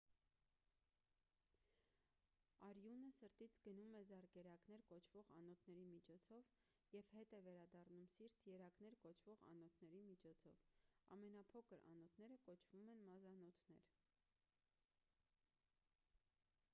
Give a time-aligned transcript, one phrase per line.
[2.67, 6.49] արյունը սրտից գնում է զարկերակներ կոչվող անոթների միջոցով
[6.97, 10.65] և հետ է վերադառնում սիրտ երակներ կոչվող անոթների միջոցով
[11.19, 13.87] ամենափոքր անոթները կոչվում են մազանոթներ